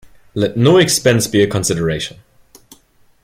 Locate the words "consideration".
1.47-2.17